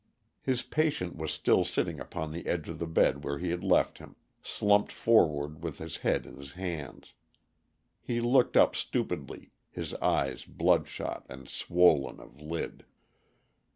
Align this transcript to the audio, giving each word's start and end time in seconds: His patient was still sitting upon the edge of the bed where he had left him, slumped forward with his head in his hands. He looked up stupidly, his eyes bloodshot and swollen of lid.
His 0.41 0.63
patient 0.63 1.15
was 1.15 1.31
still 1.31 1.63
sitting 1.63 1.99
upon 1.99 2.31
the 2.31 2.47
edge 2.47 2.67
of 2.69 2.79
the 2.79 2.87
bed 2.87 3.23
where 3.23 3.37
he 3.37 3.51
had 3.51 3.63
left 3.63 3.99
him, 3.99 4.15
slumped 4.41 4.91
forward 4.91 5.61
with 5.63 5.77
his 5.77 5.97
head 5.97 6.25
in 6.25 6.37
his 6.37 6.53
hands. 6.53 7.13
He 8.01 8.19
looked 8.19 8.57
up 8.57 8.75
stupidly, 8.75 9.51
his 9.69 9.93
eyes 9.93 10.43
bloodshot 10.43 11.27
and 11.29 11.47
swollen 11.47 12.19
of 12.19 12.41
lid. 12.41 12.83